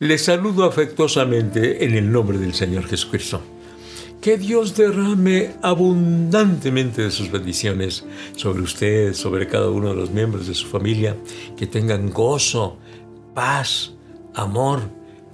[0.00, 3.42] Les saludo afectuosamente en el nombre del Señor Jesucristo.
[4.20, 8.04] Que Dios derrame abundantemente de sus bendiciones
[8.36, 11.16] sobre usted, sobre cada uno de los miembros de su familia,
[11.56, 12.78] que tengan gozo,
[13.34, 13.94] paz,
[14.34, 14.82] amor,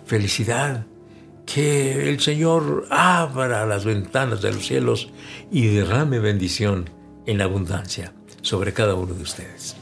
[0.07, 0.87] felicidad.
[1.45, 5.11] Que el Señor abra las ventanas de los cielos
[5.53, 6.89] y derrame bendición
[7.27, 9.77] en abundancia sobre cada uno de ustedes.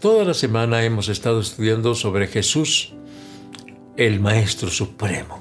[0.00, 2.94] Toda la semana hemos estado estudiando sobre Jesús,
[3.98, 5.40] el Maestro Supremo.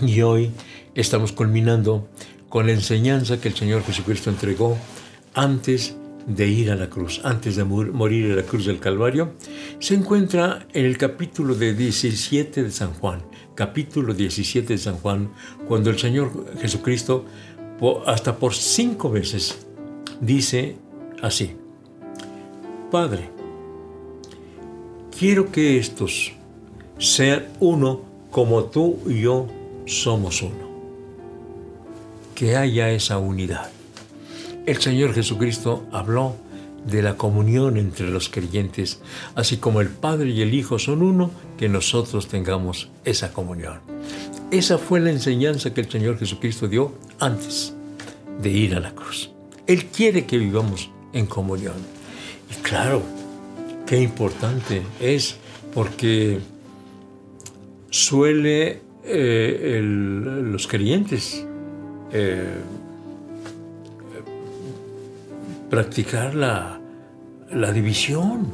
[0.00, 0.52] Y hoy
[0.94, 2.08] estamos culminando
[2.48, 4.78] con la enseñanza que el Señor Jesucristo entregó
[5.34, 5.96] antes
[6.28, 9.34] de ir a la cruz, antes de morir en la cruz del Calvario,
[9.80, 13.22] se encuentra en el capítulo de 17 de San Juan,
[13.56, 15.32] capítulo 17 de San Juan,
[15.66, 17.24] cuando el Señor Jesucristo
[18.06, 19.66] hasta por cinco veces
[20.20, 20.76] dice
[21.22, 21.56] así,
[22.88, 23.30] Padre,
[25.18, 26.34] quiero que estos
[27.00, 29.48] sean uno como tú y yo
[29.86, 30.68] somos uno.
[32.34, 33.70] Que haya esa unidad.
[34.66, 36.36] El Señor Jesucristo habló
[36.86, 39.00] de la comunión entre los creyentes,
[39.34, 43.80] así como el Padre y el Hijo son uno, que nosotros tengamos esa comunión.
[44.50, 47.74] Esa fue la enseñanza que el Señor Jesucristo dio antes
[48.42, 49.30] de ir a la cruz.
[49.66, 51.76] Él quiere que vivamos en comunión.
[52.50, 53.02] Y claro,
[53.86, 55.36] qué importante es
[55.74, 56.40] porque
[57.90, 61.44] suele eh, los creyentes
[62.12, 62.54] eh,
[65.68, 66.80] practicar la,
[67.52, 68.46] la división.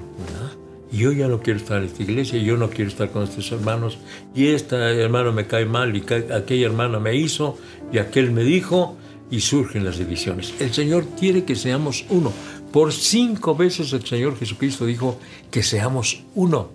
[0.93, 3.99] Yo ya no quiero estar en esta iglesia, yo no quiero estar con estos hermanos,
[4.35, 7.59] y este hermano me cae mal, y aquella hermana me hizo,
[7.93, 8.97] y aquel me dijo,
[9.31, 10.55] y surgen las divisiones.
[10.61, 12.33] El Señor quiere que seamos uno.
[12.73, 15.19] Por cinco veces el Señor Jesucristo dijo
[15.51, 16.71] que seamos uno.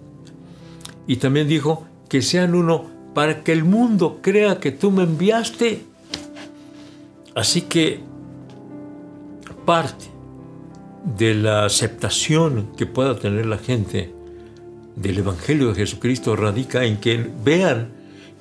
[1.08, 5.82] Y también dijo que sean uno para que el mundo crea que tú me enviaste.
[7.34, 8.02] Así que
[9.66, 10.08] parte
[11.18, 14.14] de la aceptación que pueda tener la gente
[14.98, 17.94] del Evangelio de Jesucristo radica en que vean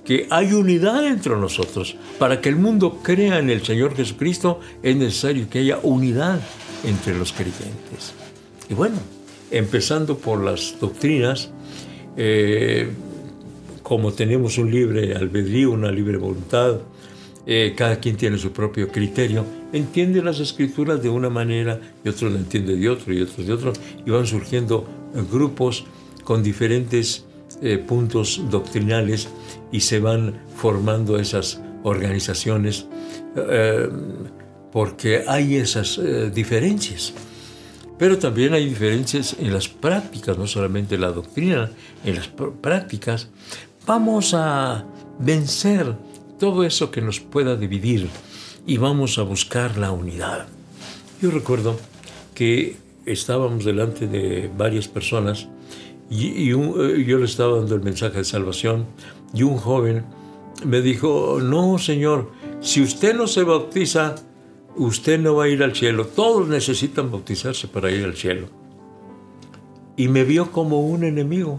[0.05, 1.95] que hay unidad entre nosotros.
[2.19, 6.41] Para que el mundo crea en el Señor Jesucristo es necesario que haya unidad
[6.83, 8.15] entre los creyentes.
[8.69, 8.97] Y bueno,
[9.53, 11.51] empezando por las doctrinas,
[12.17, 12.91] eh,
[13.91, 16.79] como tenemos un libre albedrío, una libre voluntad,
[17.45, 22.31] eh, cada quien tiene su propio criterio, entiende las escrituras de una manera y otro
[22.31, 23.73] lo entiende de otro y otro de otro,
[24.07, 24.87] y van surgiendo
[25.33, 25.87] grupos
[26.23, 27.25] con diferentes
[27.63, 29.27] eh, puntos doctrinales
[29.73, 32.87] y se van formando esas organizaciones
[33.35, 33.89] eh,
[34.71, 37.13] porque hay esas eh, diferencias.
[37.99, 41.71] Pero también hay diferencias en las prácticas, no solamente en la doctrina,
[42.05, 43.29] en las prácticas.
[43.87, 44.85] Vamos a
[45.19, 45.97] vencer
[46.39, 48.09] todo eso que nos pueda dividir
[48.67, 50.47] y vamos a buscar la unidad.
[51.21, 51.77] Yo recuerdo
[52.35, 52.77] que
[53.07, 55.49] estábamos delante de varias personas
[56.09, 58.87] y, eh, yo le estaba dando el mensaje de salvación
[59.33, 60.05] y un joven
[60.65, 62.31] me dijo, no, Señor,
[62.61, 64.17] si usted no se bautiza,
[64.77, 66.07] usted no va a ir al cielo.
[66.07, 68.49] Todos necesitan bautizarse para ir al cielo.
[69.97, 71.59] Y me vio como un enemigo.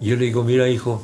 [0.00, 1.02] Yo le digo, mira, hijo,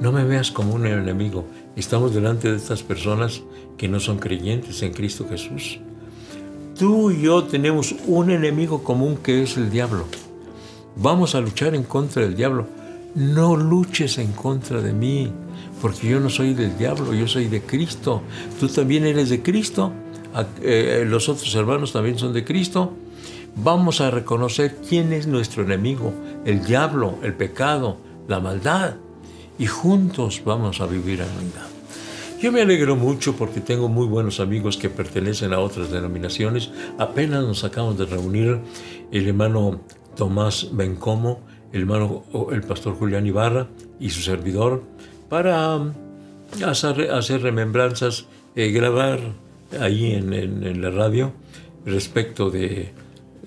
[0.00, 1.44] no me veas como un enemigo.
[1.76, 3.42] Estamos delante de estas personas
[3.76, 5.80] que no son creyentes en Cristo Jesús.
[6.78, 10.04] Tú y yo tenemos un enemigo común que es el diablo.
[10.96, 12.66] Vamos a luchar en contra del diablo.
[13.14, 15.32] No luches en contra de mí,
[15.80, 18.22] porque yo no soy del diablo, yo soy de Cristo.
[18.60, 19.92] Tú también eres de Cristo.
[20.62, 22.92] Eh, los otros hermanos también son de Cristo.
[23.56, 26.12] Vamos a reconocer quién es nuestro enemigo,
[26.44, 27.96] el diablo, el pecado,
[28.28, 28.94] la maldad.
[29.58, 31.66] Y juntos vamos a vivir en unidad.
[32.40, 36.70] Yo me alegro mucho porque tengo muy buenos amigos que pertenecen a otras denominaciones.
[36.96, 38.60] Apenas nos acabamos de reunir
[39.10, 39.80] el hermano
[40.14, 41.40] Tomás Bencomo,
[41.72, 42.22] el hermano,
[42.52, 43.66] el pastor Julián Ibarra
[43.98, 44.84] y su servidor,
[45.28, 45.92] para um,
[46.64, 49.18] hacer, remembranzas, eh, grabar
[49.80, 51.32] ahí en, la radio
[51.84, 52.92] respecto de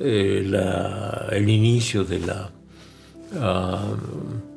[0.01, 2.51] eh, el inicio de la,
[3.33, 4.50] um,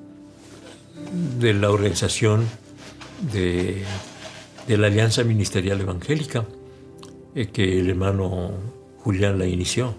[1.38, 2.46] de la organización
[3.32, 3.82] de,
[4.69, 6.46] la Alianza Ministerial Evangélica,
[7.34, 8.52] eh, que el hermano
[8.99, 9.94] Julián la inició,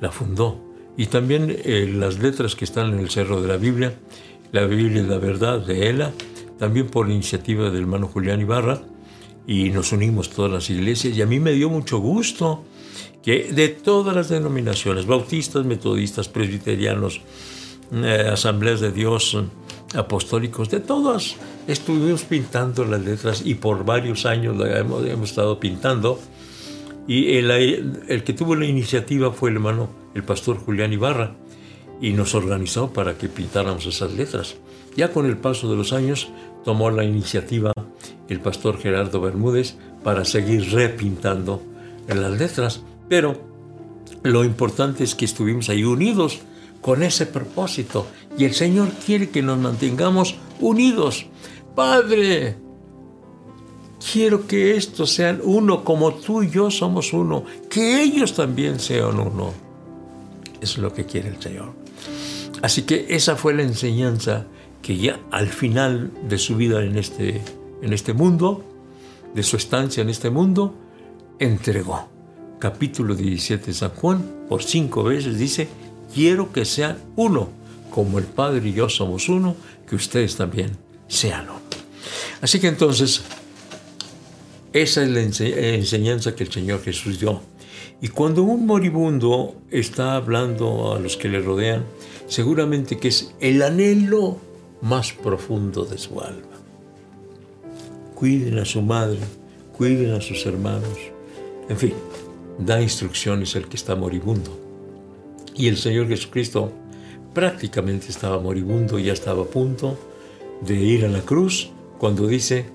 [0.00, 0.60] la fundó.
[0.96, 3.94] Y también eh, las letras que están en el Cerro de la Biblia,
[4.52, 6.12] la Biblia de la Verdad de Ela,
[6.58, 8.82] también por iniciativa del hermano Julián Ibarra,
[9.46, 12.64] y nos unimos todas las iglesias, y a mí me dio mucho gusto
[13.22, 17.20] que de todas las denominaciones, bautistas, metodistas, presbiterianos,
[17.92, 19.36] eh, asambleas de Dios
[19.94, 21.36] apostólicos, de todas.
[21.66, 26.18] Estuvimos pintando las letras y por varios años hemos, hemos estado pintando.
[27.06, 27.50] Y el,
[28.08, 31.34] el, que tuvo la iniciativa fue el hermano, el pastor Julián Ibarra,
[32.00, 34.56] y nos organizó para que pintáramos esas letras.
[34.96, 36.28] Ya con el paso de los años
[36.64, 37.72] tomó la iniciativa
[38.28, 41.62] el pastor Gerardo Bermúdez para seguir repintando
[42.08, 43.36] las letras, pero
[44.22, 46.40] lo importante es que estuvimos ahí unidos
[46.82, 48.06] con ese propósito
[48.36, 51.26] y el Señor quiere que nos mantengamos unidos.
[51.74, 52.56] Padre,
[54.12, 59.18] quiero que estos sean uno como tú y yo somos uno, que ellos también sean
[59.18, 59.52] uno.
[60.60, 61.72] Eso es lo que quiere el Señor.
[62.60, 64.46] Así que esa fue la enseñanza
[64.82, 67.40] que ya al final de su vida en este,
[67.80, 68.64] en este mundo,
[69.34, 70.74] de su estancia en este mundo,
[71.38, 72.08] entregó.
[72.58, 75.68] Capítulo 17 de San Juan, por cinco veces dice,
[76.14, 77.48] quiero que sean uno,
[77.90, 79.56] como el Padre y yo somos uno,
[79.88, 80.70] que ustedes también
[81.08, 81.60] sean uno.
[82.40, 83.22] Así que entonces,
[84.72, 87.40] esa es la enseñanza que el Señor Jesús dio.
[88.00, 91.84] Y cuando un moribundo está hablando a los que le rodean,
[92.26, 94.38] seguramente que es el anhelo
[94.80, 96.48] más profundo de su alma.
[98.16, 99.20] Cuiden a su madre,
[99.76, 100.98] cuiden a sus hermanos.
[101.68, 101.94] En fin,
[102.58, 104.71] da instrucciones el que está moribundo.
[105.54, 106.72] Y el Señor Jesucristo
[107.34, 109.98] prácticamente estaba moribundo, ya estaba a punto
[110.60, 112.66] de ir a la cruz cuando dice,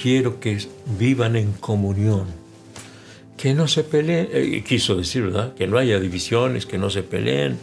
[0.00, 0.58] quiero que
[0.98, 2.26] vivan en comunión,
[3.36, 5.54] que no se peleen, eh, quiso decir, ¿verdad?
[5.54, 7.58] Que no haya divisiones, que no se peleen,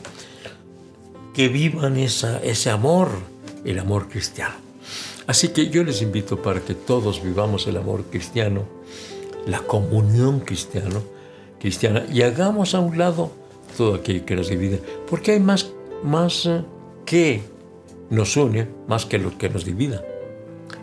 [1.34, 3.10] que vivan esa, ese amor,
[3.66, 4.56] el amor cristiano.
[5.28, 8.66] Así que yo les invito para que todos vivamos el amor cristiano,
[9.46, 11.04] la comunión cristiano,
[11.60, 13.32] cristiana y hagamos a un lado
[13.80, 15.72] todo aquello que nos divide, porque hay más,
[16.04, 16.66] más eh,
[17.06, 17.42] que
[18.10, 20.04] nos une, más que lo que nos divida.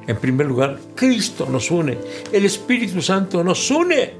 [0.06, 1.98] En primer lugar, Cristo nos une,
[2.32, 4.14] el Espíritu Santo nos une.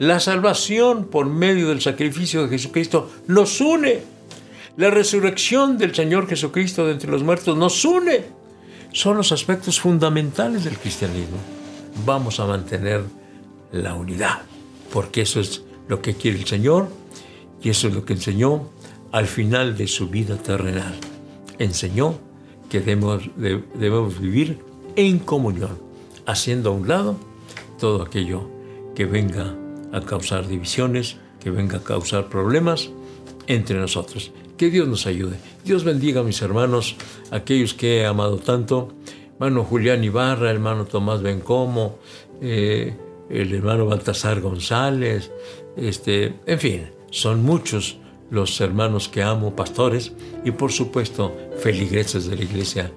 [0.00, 4.00] La salvación por medio del sacrificio de Jesucristo nos une.
[4.76, 8.24] La resurrección del Señor Jesucristo de entre los muertos nos une.
[8.92, 11.38] Son los aspectos fundamentales del cristianismo.
[12.04, 13.04] Vamos a mantener
[13.70, 14.42] la unidad,
[14.92, 17.05] porque eso es lo que quiere el Señor
[17.66, 18.68] y eso es lo que enseñó
[19.10, 20.94] al final de su vida terrenal.
[21.58, 22.16] Enseñó
[22.70, 24.60] que debemos, debemos vivir
[24.94, 25.76] en comunión,
[26.26, 27.16] haciendo a un lado
[27.80, 28.48] todo aquello
[28.94, 29.56] que venga
[29.90, 32.90] a causar divisiones, que venga a causar problemas
[33.48, 34.30] entre nosotros.
[34.56, 35.36] Que Dios nos ayude.
[35.64, 36.94] Dios bendiga a mis hermanos,
[37.32, 38.92] aquellos que he amado tanto.
[39.40, 41.98] Hermano Julián Ibarra, hermano Tomás Bencomo,
[42.40, 42.94] eh,
[43.28, 45.32] el hermano Baltasar González,
[45.76, 47.96] este, en fin, son muchos
[48.30, 50.12] los hermanos que amo, pastores,
[50.44, 52.92] y por supuesto, feligreses de la iglesia.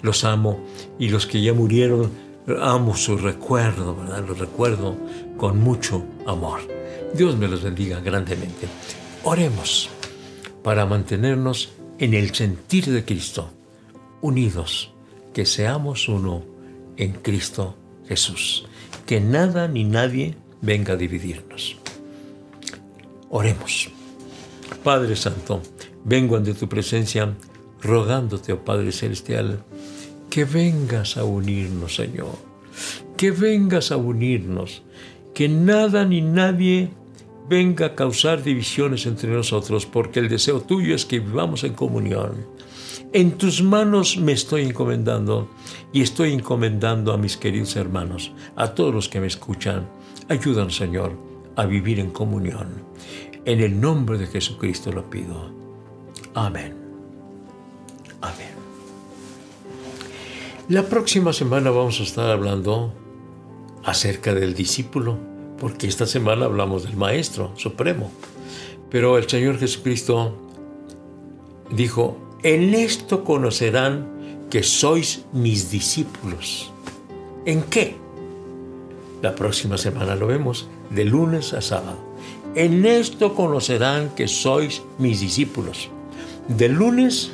[0.00, 0.64] Los amo
[0.96, 2.12] y los que ya murieron,
[2.60, 4.24] amo su recuerdo, ¿verdad?
[4.28, 4.96] Los recuerdo
[5.36, 6.60] con mucho amor.
[7.14, 8.68] Dios me los bendiga grandemente.
[9.24, 9.88] Oremos
[10.62, 13.50] para mantenernos en el sentir de Cristo,
[14.20, 14.92] unidos,
[15.32, 16.44] que seamos uno
[16.96, 17.76] en Cristo
[18.06, 18.66] Jesús,
[19.04, 21.83] que nada ni nadie venga a dividirnos.
[23.36, 23.88] Oremos.
[24.84, 25.60] Padre Santo,
[26.04, 27.34] vengo ante tu presencia
[27.82, 29.64] rogándote, oh Padre Celestial,
[30.30, 32.38] que vengas a unirnos, Señor,
[33.16, 34.84] que vengas a unirnos,
[35.34, 36.90] que nada ni nadie
[37.48, 42.46] venga a causar divisiones entre nosotros, porque el deseo tuyo es que vivamos en comunión.
[43.12, 45.50] En tus manos me estoy encomendando
[45.92, 49.88] y estoy encomendando a mis queridos hermanos, a todos los que me escuchan.
[50.28, 52.84] Ayúdanos, Señor, a vivir en comunión.
[53.46, 55.50] En el nombre de Jesucristo lo pido.
[56.34, 56.74] Amén.
[58.22, 58.54] Amén.
[60.68, 62.94] La próxima semana vamos a estar hablando
[63.84, 65.18] acerca del discípulo
[65.58, 68.10] porque esta semana hablamos del Maestro Supremo.
[68.90, 70.34] Pero el Señor Jesucristo
[71.70, 76.72] dijo, en esto conocerán que sois mis discípulos.
[77.44, 77.96] ¿En qué?
[79.20, 82.03] La próxima semana lo vemos, de lunes a sábado.
[82.56, 85.90] En esto conocerán que sois mis discípulos.
[86.46, 87.32] De lunes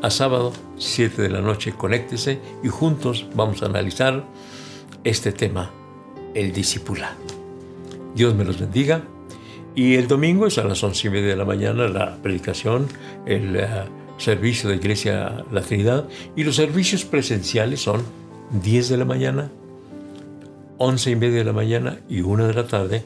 [0.00, 4.24] a sábado, 7 de la noche, conéctese y juntos vamos a analizar
[5.04, 5.70] este tema,
[6.32, 7.16] el discipulado.
[8.14, 9.02] Dios me los bendiga.
[9.74, 12.88] Y el domingo es a las once y media de la mañana la predicación,
[13.26, 13.68] el eh,
[14.16, 16.08] servicio de Iglesia La Trinidad.
[16.34, 18.02] Y los servicios presenciales son
[18.62, 19.50] 10 de la mañana,
[20.78, 23.04] once y media de la mañana y una de la tarde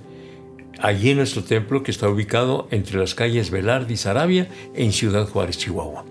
[0.83, 5.27] allí en nuestro templo que está ubicado entre las calles Velarde y Sarabia en Ciudad
[5.27, 6.05] Juárez, Chihuahua.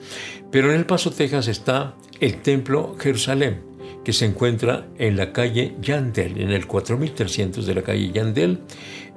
[0.51, 3.61] Pero en El Paso, Texas está el templo Jerusalén,
[4.03, 8.59] que se encuentra en la calle Yandel, en el 4300 de la calle Yandel,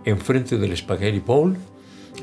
[0.05, 1.57] enfrente del Spaghetti Bowl.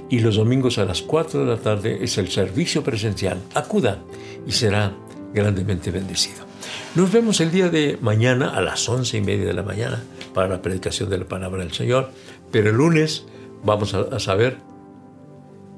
[0.10, 3.40] Y los domingos a las 4 de la tarde es el servicio presencial.
[3.56, 4.04] Acuda
[4.46, 4.96] y será
[5.34, 6.50] grandemente bendecido.
[6.96, 10.48] Nos vemos el día de mañana a las once y media de la mañana para
[10.48, 12.12] la predicación de la palabra del Señor.
[12.52, 13.26] Pero el lunes
[13.64, 14.58] vamos a, saber,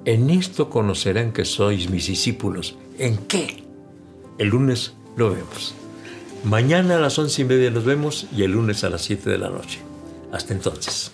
[0.06, 2.78] en esto conocerán que sois mis discípulos.
[2.98, 3.64] ¿En qué?
[4.38, 5.76] El lunes lo vemos.
[6.44, 9.38] Mañana a las once y media nos vemos y el lunes a las siete de
[9.38, 9.80] la noche.
[10.32, 11.12] Hasta entonces.